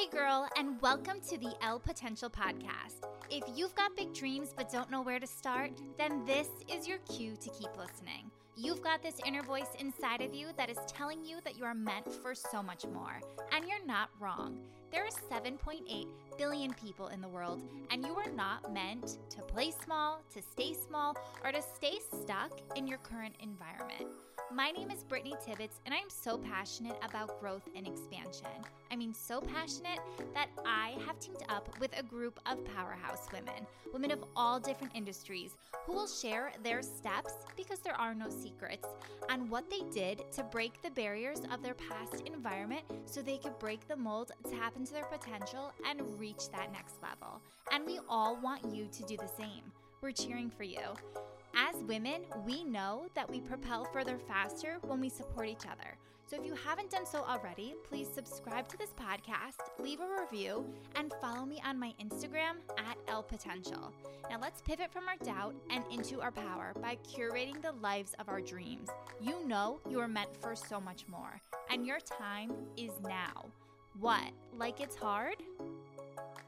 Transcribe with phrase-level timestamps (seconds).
[0.00, 3.04] Hey, girl, and welcome to the Elle Potential Podcast.
[3.28, 6.96] If you've got big dreams but don't know where to start, then this is your
[7.00, 8.30] cue to keep listening.
[8.56, 11.74] You've got this inner voice inside of you that is telling you that you are
[11.74, 13.20] meant for so much more,
[13.52, 14.60] and you're not wrong.
[14.90, 16.06] There are 7.8
[16.36, 17.62] billion people in the world,
[17.92, 22.50] and you are not meant to play small, to stay small, or to stay stuck
[22.74, 24.08] in your current environment.
[24.52, 28.48] My name is Brittany Tibbetts, and I am so passionate about growth and expansion.
[28.90, 30.00] I mean, so passionate
[30.34, 34.96] that I have teamed up with a group of powerhouse women, women of all different
[34.96, 38.88] industries, who will share their steps because there are no secrets
[39.30, 43.56] on what they did to break the barriers of their past environment so they could
[43.60, 47.40] break the mold, tap into their potential, and reach that next level.
[47.70, 49.62] And we all want you to do the same.
[50.00, 50.80] We're cheering for you.
[51.54, 55.98] As women, we know that we propel further faster when we support each other.
[56.26, 60.64] So if you haven't done so already, please subscribe to this podcast, leave a review,
[60.94, 63.92] and follow me on my Instagram at Elle Potential.
[64.30, 68.28] Now let's pivot from our doubt and into our power by curating the lives of
[68.28, 68.88] our dreams.
[69.20, 73.44] You know you are meant for so much more, and your time is now.
[73.98, 74.30] What?
[74.56, 75.36] Like it's hard?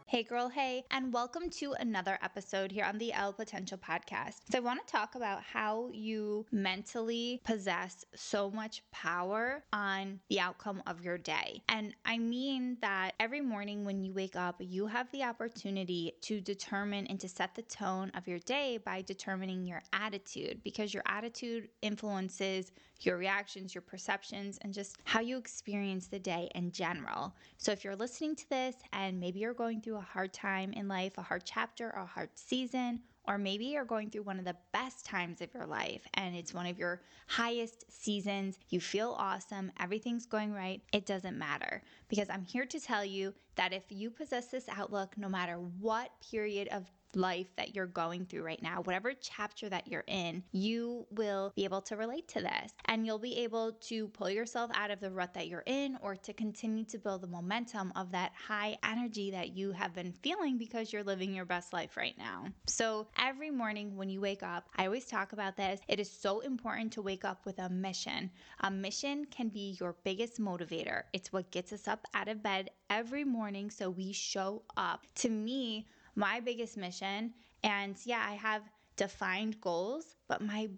[0.06, 4.40] Hey, girl, hey, and welcome to another episode here on the Elle Potential Podcast.
[4.50, 10.38] So, I want to talk about how you mentally possess so much power on the
[10.38, 11.62] outcome of your day.
[11.70, 16.42] And I mean that every morning when you wake up, you have the opportunity to
[16.42, 21.04] determine and to set the tone of your day by determining your attitude because your
[21.06, 22.70] attitude influences
[23.04, 27.34] your reactions, your perceptions, and just how you experience the day in general.
[27.58, 30.88] So, if you're listening to this and maybe you're going through a hard time in
[30.88, 34.56] life, a hard chapter, a hard season, or maybe you're going through one of the
[34.72, 38.58] best times of your life and it's one of your highest seasons.
[38.68, 40.82] You feel awesome, everything's going right.
[40.92, 45.16] It doesn't matter because I'm here to tell you that if you possess this outlook,
[45.16, 49.88] no matter what period of life that you're going through right now, whatever chapter that
[49.88, 54.08] you're in, you will be able to relate to this and you'll be able to
[54.08, 57.26] pull yourself out of the rut that you're in or to continue to build the
[57.26, 61.72] momentum of that high energy that you have been feeling because you're living your best
[61.72, 62.44] life right now.
[62.66, 65.80] So, every morning when you wake up, I always talk about this.
[65.88, 68.30] It is so important to wake up with a mission.
[68.60, 72.70] A mission can be your biggest motivator, it's what gets us up out of bed
[72.90, 75.04] every morning so we show up.
[75.16, 78.62] To me, my biggest mission, and yeah, I have
[78.96, 80.68] defined goals, but my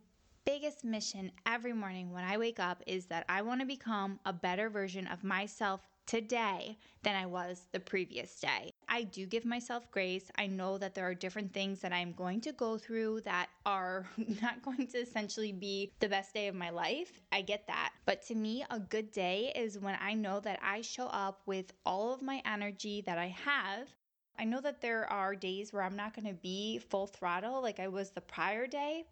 [0.44, 4.32] biggest mission every morning when I wake up is that I want to become a
[4.32, 8.70] better version of myself today than I was the previous day.
[8.88, 10.30] I do give myself grace.
[10.36, 14.06] I know that there are different things that I'm going to go through that are
[14.42, 17.20] not going to essentially be the best day of my life.
[17.32, 17.92] I get that.
[18.04, 21.72] But to me, a good day is when I know that I show up with
[21.86, 23.88] all of my energy that I have
[24.38, 27.80] I know that there are days where I'm not going to be full throttle like
[27.80, 29.04] I was the prior day.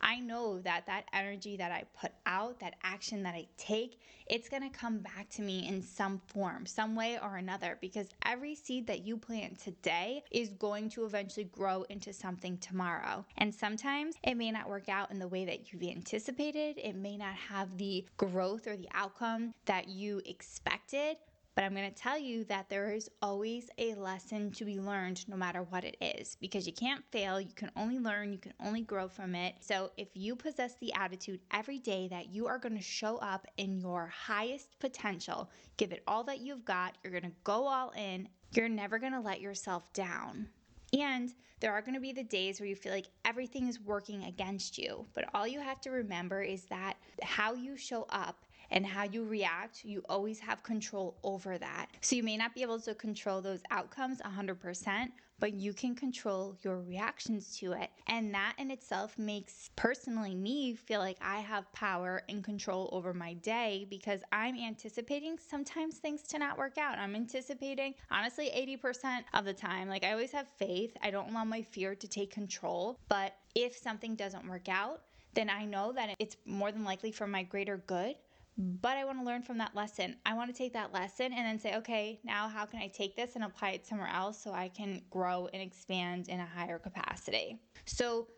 [0.00, 4.48] I know that that energy that I put out, that action that I take, it's
[4.48, 8.54] going to come back to me in some form, some way or another, because every
[8.54, 13.24] seed that you plant today is going to eventually grow into something tomorrow.
[13.38, 17.16] And sometimes it may not work out in the way that you've anticipated, it may
[17.16, 21.16] not have the growth or the outcome that you expected.
[21.56, 25.26] But I'm going to tell you that there is always a lesson to be learned
[25.26, 27.40] no matter what it is because you can't fail.
[27.40, 29.54] You can only learn, you can only grow from it.
[29.60, 33.46] So if you possess the attitude every day that you are going to show up
[33.56, 37.90] in your highest potential, give it all that you've got, you're going to go all
[37.96, 40.48] in, you're never going to let yourself down.
[40.92, 44.24] And there are going to be the days where you feel like everything is working
[44.24, 45.06] against you.
[45.14, 49.24] But all you have to remember is that how you show up and how you
[49.24, 51.86] react, you always have control over that.
[52.00, 56.56] So you may not be able to control those outcomes 100%, but you can control
[56.62, 57.90] your reactions to it.
[58.06, 63.12] And that in itself makes personally me feel like I have power and control over
[63.12, 66.98] my day because I'm anticipating sometimes things to not work out.
[66.98, 68.50] I'm anticipating, honestly,
[68.82, 69.88] 80% of the time.
[69.88, 70.96] Like I always have faith.
[71.02, 72.98] I don't allow my fear to take control.
[73.08, 75.02] But if something doesn't work out,
[75.34, 78.16] then I know that it's more than likely for my greater good
[78.58, 80.16] but I want to learn from that lesson.
[80.24, 83.16] I want to take that lesson and then say, okay, now how can I take
[83.16, 86.78] this and apply it somewhere else so I can grow and expand in a higher
[86.78, 87.58] capacity?
[87.84, 88.28] So,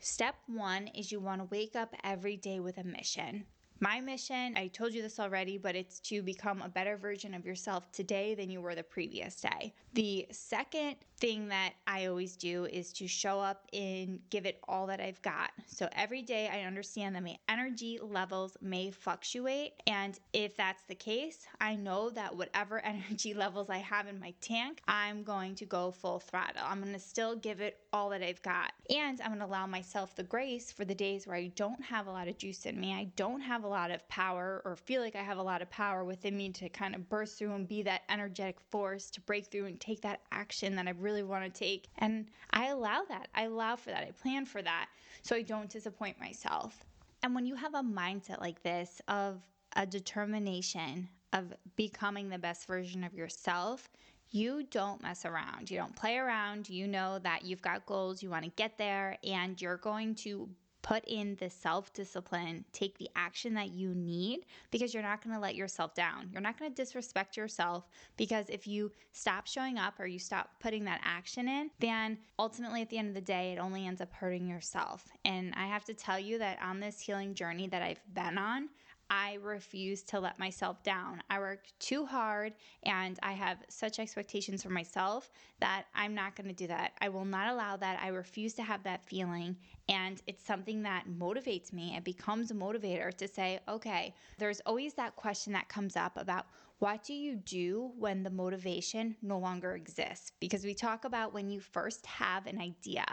[0.00, 3.46] step one is you want to wake up every day with a mission.
[3.80, 7.46] My mission, I told you this already, but it's to become a better version of
[7.46, 9.72] yourself today than you were the previous day.
[9.94, 14.86] The second thing that I always do is to show up and give it all
[14.86, 15.50] that I've got.
[15.66, 19.74] So every day I understand that my energy levels may fluctuate.
[19.86, 24.34] And if that's the case, I know that whatever energy levels I have in my
[24.40, 26.62] tank, I'm going to go full throttle.
[26.64, 28.72] I'm going to still give it all that I've got.
[28.90, 32.06] And I'm going to allow myself the grace for the days where I don't have
[32.06, 32.92] a lot of juice in me.
[32.94, 35.70] I don't have a lot of power or feel like I have a lot of
[35.70, 39.46] power within me to kind of burst through and be that energetic force to break
[39.46, 41.88] through and take that action that I really want to take.
[41.98, 43.28] And I allow that.
[43.34, 44.04] I allow for that.
[44.04, 44.88] I plan for that
[45.22, 46.84] so I don't disappoint myself.
[47.22, 49.40] And when you have a mindset like this of
[49.76, 53.88] a determination of becoming the best version of yourself,
[54.30, 55.70] you don't mess around.
[55.70, 56.68] You don't play around.
[56.68, 60.48] You know that you've got goals, you want to get there, and you're going to
[60.88, 65.34] put in the self discipline, take the action that you need because you're not going
[65.34, 66.30] to let yourself down.
[66.32, 67.86] You're not going to disrespect yourself
[68.16, 72.80] because if you stop showing up or you stop putting that action in, then ultimately
[72.80, 75.04] at the end of the day, it only ends up hurting yourself.
[75.26, 78.70] And I have to tell you that on this healing journey that I've been on,
[79.10, 81.22] I refuse to let myself down.
[81.30, 82.52] I work too hard
[82.82, 86.92] and I have such expectations for myself that I'm not going to do that.
[87.00, 87.98] I will not allow that.
[88.02, 89.56] I refuse to have that feeling.
[89.88, 91.94] And it's something that motivates me.
[91.96, 96.46] It becomes a motivator to say, okay, there's always that question that comes up about
[96.78, 100.30] what do you do when the motivation no longer exists?
[100.38, 103.04] Because we talk about when you first have an idea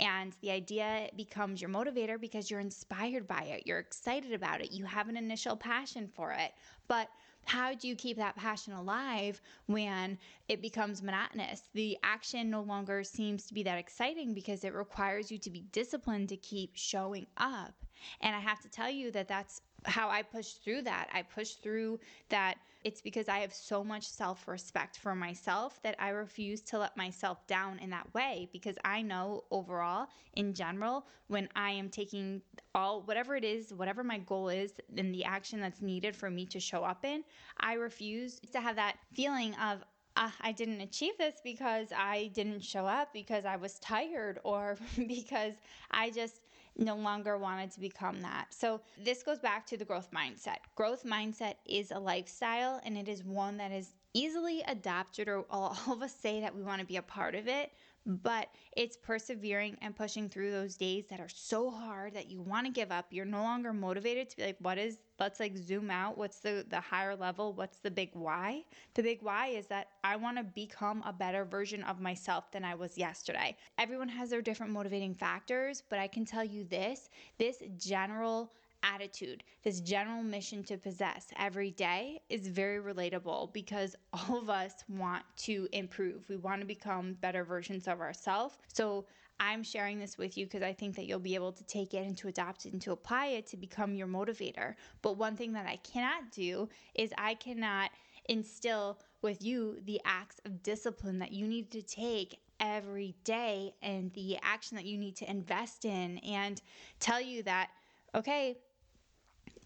[0.00, 4.72] and the idea becomes your motivator because you're inspired by it, you're excited about it,
[4.72, 6.52] you have an initial passion for it.
[6.88, 7.08] But
[7.44, 11.62] how do you keep that passion alive when it becomes monotonous?
[11.74, 15.64] The action no longer seems to be that exciting because it requires you to be
[15.72, 17.74] disciplined to keep showing up.
[18.20, 21.08] And I have to tell you that that's how I pushed through that.
[21.12, 25.94] I pushed through that it's because I have so much self respect for myself that
[25.98, 31.06] I refuse to let myself down in that way because I know overall, in general,
[31.28, 32.42] when I am taking
[32.74, 36.46] all whatever it is, whatever my goal is, and the action that's needed for me
[36.46, 37.22] to show up in,
[37.60, 39.84] I refuse to have that feeling of,
[40.16, 44.76] uh, I didn't achieve this because I didn't show up because I was tired or
[44.96, 45.54] because
[45.90, 46.40] I just
[46.76, 48.46] no longer wanted to become that.
[48.50, 50.58] So, this goes back to the growth mindset.
[50.74, 55.76] Growth mindset is a lifestyle and it is one that is easily adopted, or all
[55.88, 57.72] of us say that we want to be a part of it,
[58.06, 62.66] but it's persevering and pushing through those days that are so hard that you want
[62.66, 63.06] to give up.
[63.10, 66.18] You're no longer motivated to be like, what is, let's like zoom out.
[66.18, 67.52] What's the, the higher level?
[67.52, 68.64] What's the big why?
[68.94, 72.64] The big why is that I want to become a better version of myself than
[72.64, 73.56] I was yesterday.
[73.78, 77.08] Everyone has their different motivating factors, but I can tell you this
[77.38, 78.52] this general
[78.82, 84.72] attitude, this general mission to possess every day is very relatable because all of us
[84.88, 86.28] want to improve.
[86.28, 88.56] We want to become better versions of ourselves.
[88.72, 89.06] So
[89.40, 92.06] I'm sharing this with you because I think that you'll be able to take it
[92.06, 94.74] and to adopt it and to apply it to become your motivator.
[95.02, 97.90] But one thing that I cannot do is I cannot
[98.28, 104.12] instill with you the acts of discipline that you need to take every day and
[104.12, 106.62] the action that you need to invest in and
[107.00, 107.70] tell you that
[108.14, 108.56] okay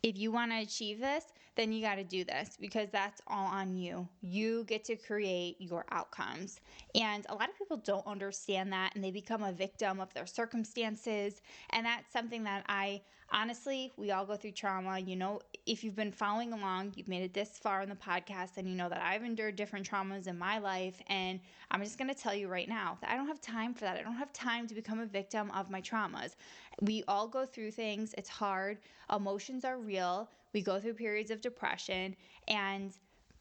[0.02, 1.24] if you want to achieve this,
[1.56, 4.06] then you got to do this because that's all on you.
[4.20, 6.60] You get to create your outcomes.
[6.94, 10.26] And a lot of people don't understand that and they become a victim of their
[10.26, 11.40] circumstances.
[11.70, 13.00] And that's something that I
[13.30, 14.98] honestly, we all go through trauma.
[14.98, 18.56] You know, if you've been following along, you've made it this far in the podcast,
[18.56, 21.00] and you know that I've endured different traumas in my life.
[21.08, 21.40] And
[21.70, 23.96] I'm just going to tell you right now that I don't have time for that.
[23.96, 26.36] I don't have time to become a victim of my traumas.
[26.80, 28.78] We all go through things, it's hard.
[29.14, 30.28] Emotions are real.
[30.52, 32.16] We go through periods of depression.
[32.48, 32.92] And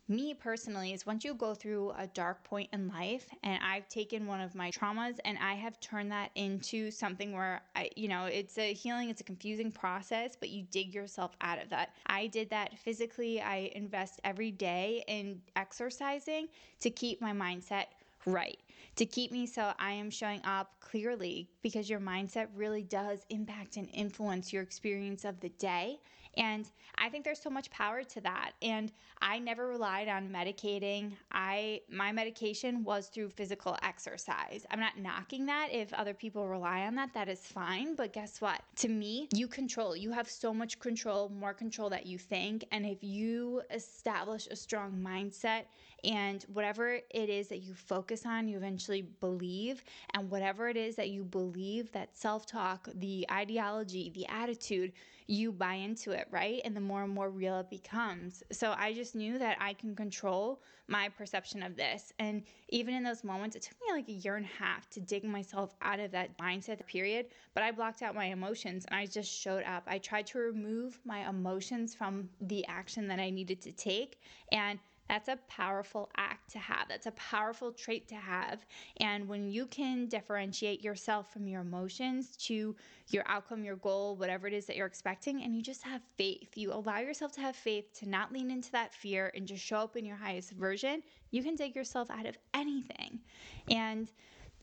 [0.07, 4.27] me personally is once you go through a dark point in life and I've taken
[4.27, 8.25] one of my traumas and I have turned that into something where I you know
[8.25, 11.95] it's a healing it's a confusing process but you dig yourself out of that.
[12.05, 16.49] I did that physically I invest every day in exercising
[16.81, 17.85] to keep my mindset
[18.27, 18.59] right
[18.95, 23.77] to keep me so I am showing up clearly because your mindset really does impact
[23.77, 25.99] and influence your experience of the day
[26.37, 28.51] and I think there's so much power to that.
[28.61, 31.13] And I never relied on medicating.
[31.31, 34.65] I my medication was through physical exercise.
[34.71, 35.69] I'm not knocking that.
[35.71, 37.95] If other people rely on that, that is fine.
[37.95, 38.61] But guess what?
[38.77, 39.95] To me, you control.
[39.95, 42.65] You have so much control, more control that you think.
[42.71, 45.63] And if you establish a strong mindset
[46.05, 49.83] And whatever it is that you focus on, you eventually believe.
[50.13, 54.93] And whatever it is that you believe, that self talk, the ideology, the attitude,
[55.27, 56.61] you buy into it, right?
[56.63, 58.43] And the more and more real it becomes.
[58.51, 62.13] So I just knew that I can control my perception of this.
[62.19, 64.99] And even in those moments, it took me like a year and a half to
[64.99, 69.07] dig myself out of that mindset period, but I blocked out my emotions and I
[69.07, 69.83] just showed up.
[69.87, 74.19] I tried to remove my emotions from the action that I needed to take.
[74.51, 76.87] And that's a powerful act to have.
[76.89, 78.65] That's a powerful trait to have.
[78.97, 82.75] And when you can differentiate yourself from your emotions to
[83.09, 86.49] your outcome, your goal, whatever it is that you're expecting, and you just have faith,
[86.55, 89.77] you allow yourself to have faith to not lean into that fear and just show
[89.77, 93.19] up in your highest version, you can dig yourself out of anything.
[93.69, 94.11] And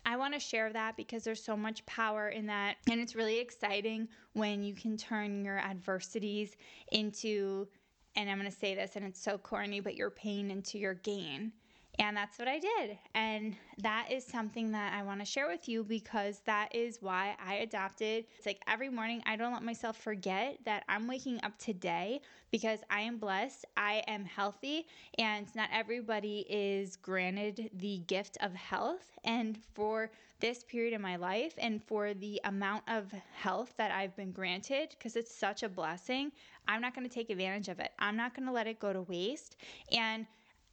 [0.05, 2.77] I want to share that because there's so much power in that.
[2.91, 6.57] And it's really exciting when you can turn your adversities
[6.91, 7.69] into
[8.17, 10.95] and I'm going to say this and it's so corny, but your pain into your
[10.95, 11.53] gain.
[11.99, 12.99] And that's what I did.
[13.15, 17.37] And that is something that I want to share with you because that is why
[17.45, 18.25] I adopted.
[18.39, 22.81] It's like every morning, I don't let myself forget that I'm waking up today because
[22.89, 24.87] I am blessed, I am healthy,
[25.19, 29.11] and not everybody is granted the gift of health.
[29.25, 30.11] And for
[30.43, 34.91] this period in my life and for the amount of health that I've been granted,
[34.91, 36.33] because it's such a blessing,
[36.69, 37.93] I'm not going to take advantage of it.
[37.99, 39.57] I'm not going to let it go to waste.
[39.93, 40.27] And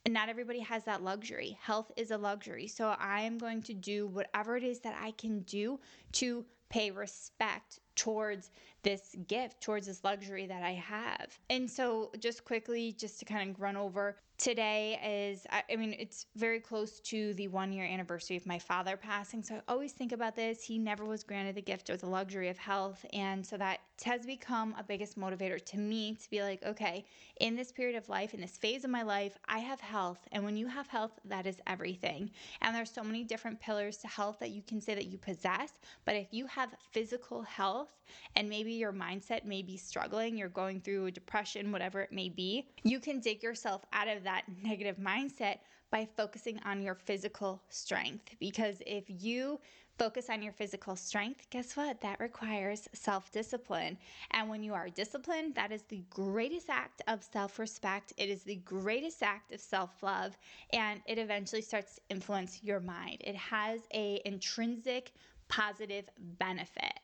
[0.08, 1.56] not everybody has that luxury.
[1.62, 2.66] Health is a luxury.
[2.66, 5.78] So I am going to do whatever it is that I can do
[6.12, 8.50] to pay respect towards
[8.82, 11.38] this gift, towards this luxury that I have.
[11.50, 14.98] And so, just quickly, just to kind of run over, today
[15.30, 19.42] is, I mean, it's very close to the one year anniversary of my father passing.
[19.42, 20.62] So I always think about this.
[20.64, 23.04] He never was granted the gift or the luxury of health.
[23.12, 27.04] And so that has become a biggest motivator to me to be like, okay,
[27.40, 30.26] in this period of life, in this phase of my life, I have health.
[30.32, 32.30] And when you have health, that is everything.
[32.62, 35.74] And there's so many different pillars to health that you can say that you possess.
[36.06, 37.89] But if you have physical health
[38.36, 42.68] and maybe your mindset may be struggling, you're going through depression, whatever it may be,
[42.82, 45.58] you can dig yourself out of that that negative mindset
[45.90, 48.34] by focusing on your physical strength.
[48.38, 49.58] Because if you
[49.98, 52.00] focus on your physical strength, guess what?
[52.00, 53.98] That requires self discipline.
[54.30, 58.12] And when you are disciplined, that is the greatest act of self respect.
[58.16, 60.36] It is the greatest act of self love.
[60.72, 63.18] And it eventually starts to influence your mind.
[63.20, 65.12] It has a intrinsic
[65.48, 67.00] positive benefit.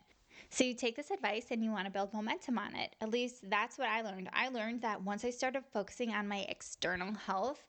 [0.50, 2.94] So you take this advice and you want to build momentum on it.
[3.00, 4.30] At least that's what I learned.
[4.32, 7.64] I learned that once I started focusing on my external health,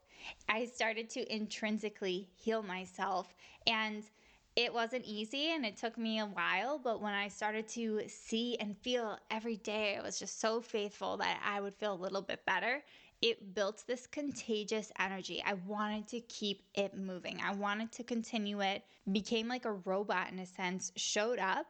[0.50, 3.34] I started to intrinsically heal myself.
[3.66, 4.04] And
[4.56, 8.58] it wasn't easy and it took me a while, but when I started to see
[8.60, 12.24] and feel every day, I was just so faithful that I would feel a little
[12.24, 12.84] bit better.
[13.22, 15.44] It built this contagious energy.
[15.46, 17.40] I wanted to keep it moving.
[17.44, 21.68] I wanted to continue it, became like a robot in a sense, showed up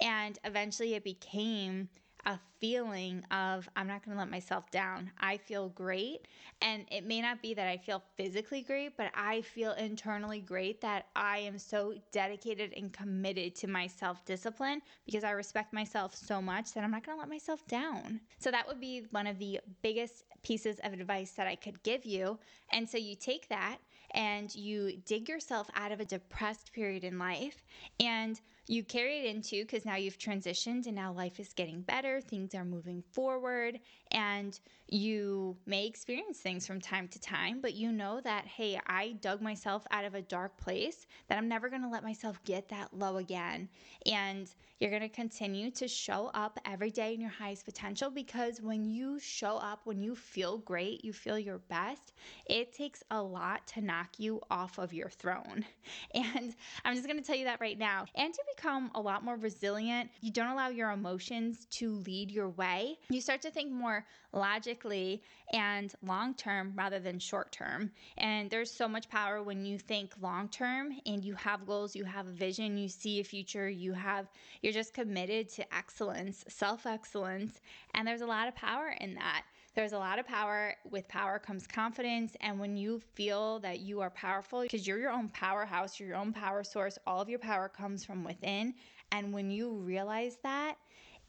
[0.00, 1.88] and eventually it became
[2.26, 5.10] a feeling of I'm not going to let myself down.
[5.18, 6.26] I feel great.
[6.60, 10.80] And it may not be that I feel physically great, but I feel internally great
[10.80, 16.14] that I am so dedicated and committed to my self discipline because I respect myself
[16.14, 18.20] so much that I'm not going to let myself down.
[18.38, 22.04] So that would be one of the biggest pieces of advice that I could give
[22.04, 22.38] you.
[22.72, 23.78] And so you take that
[24.12, 27.62] and you dig yourself out of a depressed period in life
[28.00, 32.20] and you carry it into because now you've transitioned and now life is getting better,
[32.20, 34.58] things are moving forward, and
[34.90, 39.42] you may experience things from time to time, but you know that, hey, I dug
[39.42, 42.96] myself out of a dark place, that I'm never going to let myself get that
[42.96, 43.68] low again.
[44.06, 44.50] And
[44.80, 48.84] you're going to continue to show up every day in your highest potential because when
[48.84, 52.12] you show up, when you feel great, you feel your best,
[52.46, 55.64] it takes a lot to knock you off of your throne.
[56.14, 58.04] And I'm just going to tell you that right now.
[58.14, 62.48] And to become a lot more resilient, you don't allow your emotions to lead your
[62.50, 62.98] way.
[63.08, 63.97] You start to think more
[64.32, 67.90] logically and long term rather than short term.
[68.18, 72.04] And there's so much power when you think long term and you have goals, you
[72.04, 74.28] have a vision, you see a future, you have
[74.62, 77.60] you're just committed to excellence, self-excellence,
[77.94, 79.44] and there's a lot of power in that.
[79.74, 80.74] There's a lot of power.
[80.90, 82.36] With power comes confidence.
[82.40, 86.18] And when you feel that you are powerful, because you're your own powerhouse, you're your
[86.18, 88.74] own power source, all of your power comes from within.
[89.12, 90.76] And when you realize that,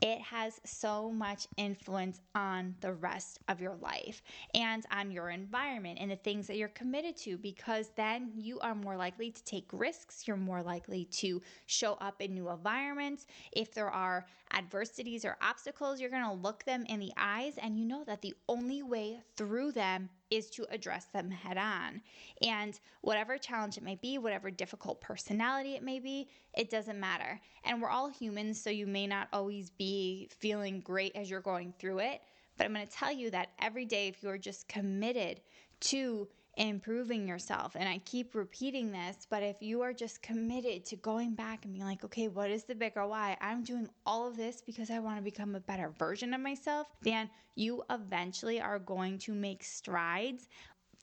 [0.02, 4.22] it has so much influence on the rest of your life
[4.54, 8.76] and on your environment and the things that you're committed to because then you are
[8.76, 10.28] more likely to take risks.
[10.28, 13.26] You're more likely to show up in new environments.
[13.52, 17.78] If there are adversities or obstacles, you're going to look them in the eyes and
[17.78, 22.02] you know that the only way through them is to address them head on.
[22.42, 27.40] And whatever challenge it may be, whatever difficult personality it may be, it doesn't matter.
[27.64, 31.74] And we're all humans, so you may not always be feeling great as you're going
[31.80, 32.22] through it.
[32.58, 35.42] But I'm going to tell you that every day, if you're just committed
[35.82, 36.28] to
[36.60, 37.76] improving yourself.
[37.76, 41.74] And I keep repeating this, but if you are just committed to going back and
[41.74, 43.38] being like, okay, what is the bigger why?
[43.40, 46.88] I'm doing all of this because I want to become a better version of myself,
[47.02, 50.50] then you eventually are going to make strides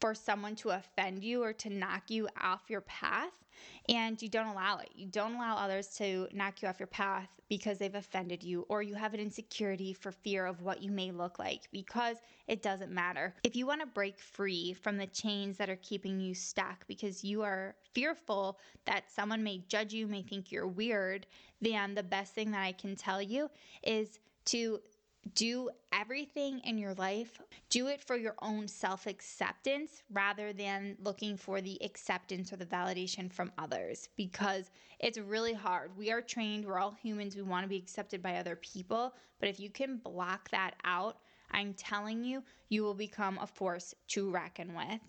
[0.00, 3.32] for someone to offend you or to knock you off your path
[3.88, 4.90] and you don't allow it.
[4.94, 8.82] You don't allow others to knock you off your path because they've offended you or
[8.82, 12.90] you have an insecurity for fear of what you may look like because it doesn't
[12.90, 13.34] matter.
[13.44, 17.24] If you want to break free from the chains that are keeping you stuck because
[17.24, 21.26] you are fearful that someone may judge you, may think you're weird,
[21.60, 23.48] then the best thing that I can tell you
[23.82, 24.80] is to
[25.34, 27.40] do everything in your life,
[27.70, 32.66] do it for your own self acceptance rather than looking for the acceptance or the
[32.66, 35.96] validation from others because it's really hard.
[35.96, 39.14] We are trained, we're all humans, we want to be accepted by other people.
[39.40, 41.18] But if you can block that out,
[41.50, 45.00] I'm telling you, you will become a force to reckon with.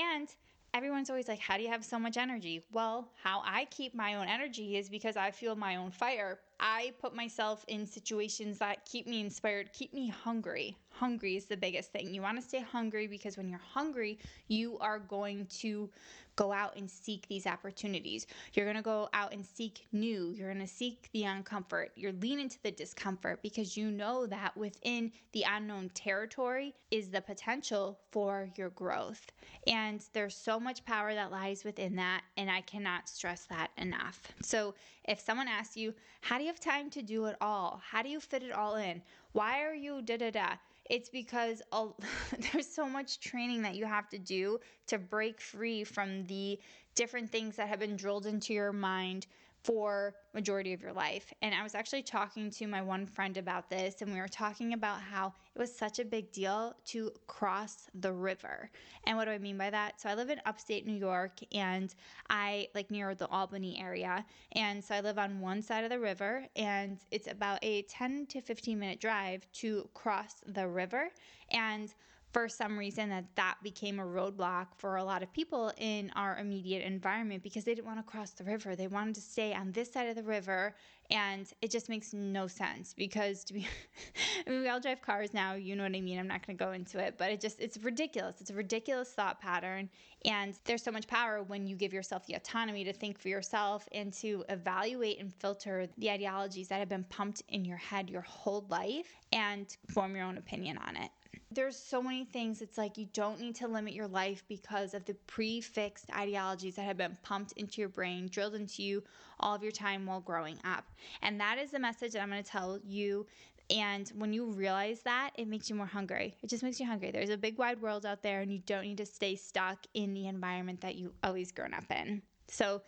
[0.00, 0.28] And
[0.74, 2.62] everyone's always like, How do you have so much energy?
[2.72, 6.38] Well, how I keep my own energy is because I feel my own fire.
[6.64, 10.76] I put myself in situations that keep me inspired, keep me hungry.
[11.02, 12.14] Hungry is the biggest thing.
[12.14, 15.90] You want to stay hungry because when you're hungry, you are going to
[16.36, 18.28] go out and seek these opportunities.
[18.54, 20.30] You're going to go out and seek new.
[20.30, 21.88] You're going to seek the uncomfort.
[21.96, 27.20] You're leaning into the discomfort because you know that within the unknown territory is the
[27.20, 29.26] potential for your growth.
[29.66, 32.22] And there's so much power that lies within that.
[32.36, 34.20] And I cannot stress that enough.
[34.40, 34.74] So
[35.08, 37.82] if someone asks you, how do you have time to do it all?
[37.84, 39.02] How do you fit it all in?
[39.32, 40.54] Why are you da da da?
[40.90, 41.62] It's because
[42.52, 44.58] there's so much training that you have to do
[44.88, 46.58] to break free from the
[46.94, 49.26] different things that have been drilled into your mind
[49.62, 51.32] for majority of your life.
[51.42, 54.72] And I was actually talking to my one friend about this and we were talking
[54.72, 58.70] about how it was such a big deal to cross the river.
[59.04, 60.00] And what do I mean by that?
[60.00, 61.94] So I live in upstate New York and
[62.28, 64.24] I like near the Albany area.
[64.52, 68.26] And so I live on one side of the river and it's about a 10
[68.26, 71.10] to 15 minute drive to cross the river.
[71.50, 71.92] And
[72.32, 76.38] for some reason that that became a roadblock for a lot of people in our
[76.38, 78.74] immediate environment because they didn't want to cross the river.
[78.74, 80.74] They wanted to stay on this side of the river
[81.10, 83.66] and it just makes no sense because to be
[84.46, 86.56] I mean we all drive cars now you know what I mean I'm not going
[86.56, 88.40] to go into it but it just it's ridiculous.
[88.40, 89.90] It's a ridiculous thought pattern
[90.24, 93.86] and there's so much power when you give yourself the autonomy to think for yourself
[93.92, 98.22] and to evaluate and filter the ideologies that have been pumped in your head your
[98.22, 101.10] whole life and form your own opinion on it
[101.54, 102.62] there's so many things.
[102.62, 106.82] It's like you don't need to limit your life because of the prefixed ideologies that
[106.82, 109.02] have been pumped into your brain, drilled into you
[109.40, 110.84] all of your time while growing up.
[111.22, 113.26] And that is the message that I'm going to tell you.
[113.70, 116.34] And when you realize that, it makes you more hungry.
[116.42, 117.10] It just makes you hungry.
[117.10, 120.12] There's a big wide world out there, and you don't need to stay stuck in
[120.12, 122.22] the environment that you always grown up in.
[122.48, 122.82] So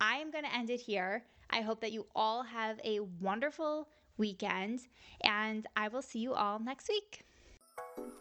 [0.00, 1.24] I am going to end it here.
[1.50, 4.80] I hope that you all have a wonderful weekend,
[5.22, 7.24] and I will see you all next week.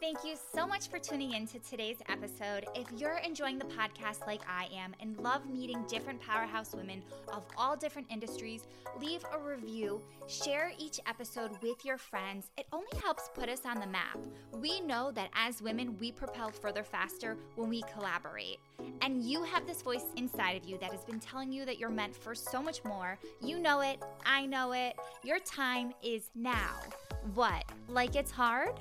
[0.01, 2.65] Thank you so much for tuning in to today's episode.
[2.73, 7.45] If you're enjoying the podcast like I am and love meeting different powerhouse women of
[7.55, 8.65] all different industries,
[8.99, 12.49] leave a review, share each episode with your friends.
[12.57, 14.17] It only helps put us on the map.
[14.51, 18.57] We know that as women, we propel further faster when we collaborate.
[19.01, 21.89] And you have this voice inside of you that has been telling you that you're
[21.89, 23.19] meant for so much more.
[23.39, 24.95] You know it, I know it.
[25.23, 26.71] Your time is now.
[27.35, 27.65] What?
[27.87, 28.79] Like it's hard?